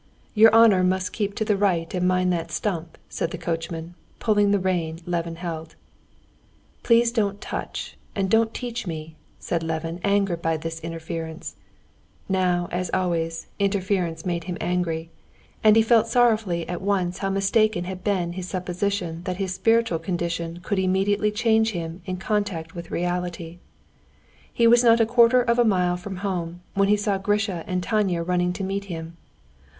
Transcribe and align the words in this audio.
"Your 0.33 0.51
honor 0.51 0.83
must 0.83 1.13
keep 1.13 1.35
to 1.35 1.45
the 1.45 1.55
right 1.55 1.93
and 1.93 2.07
mind 2.07 2.33
that 2.33 2.51
stump," 2.51 2.97
said 3.07 3.29
the 3.29 3.37
coachman, 3.37 3.93
pulling 4.17 4.49
the 4.49 4.57
rein 4.57 4.97
Levin 5.05 5.35
held. 5.35 5.75
"Please 6.81 7.11
don't 7.11 7.39
touch 7.39 7.97
and 8.15 8.27
don't 8.27 8.51
teach 8.51 8.87
me!" 8.87 9.15
said 9.37 9.61
Levin, 9.61 9.99
angered 10.03 10.41
by 10.41 10.57
this 10.57 10.79
interference. 10.79 11.55
Now, 12.27 12.67
as 12.71 12.89
always, 12.95 13.45
interference 13.59 14.25
made 14.25 14.45
him 14.45 14.57
angry, 14.59 15.11
and 15.63 15.75
he 15.75 15.83
felt 15.83 16.07
sorrowfully 16.07 16.67
at 16.67 16.81
once 16.81 17.19
how 17.19 17.29
mistaken 17.29 17.83
had 17.83 18.03
been 18.03 18.33
his 18.33 18.47
supposition 18.49 19.21
that 19.25 19.37
his 19.37 19.53
spiritual 19.53 19.99
condition 19.99 20.61
could 20.63 20.79
immediately 20.79 21.29
change 21.31 21.73
him 21.73 22.01
in 22.07 22.17
contact 22.17 22.73
with 22.73 22.89
reality. 22.89 23.59
He 24.51 24.65
was 24.65 24.83
not 24.83 24.99
a 24.99 25.05
quarter 25.05 25.43
of 25.43 25.59
a 25.59 25.63
mile 25.63 25.95
from 25.95 26.17
home 26.25 26.61
when 26.73 26.87
he 26.87 26.97
saw 26.97 27.19
Grisha 27.19 27.63
and 27.67 27.83
Tanya 27.83 28.23
running 28.23 28.51
to 28.53 28.63
meet 28.63 28.85
him. 28.85 29.15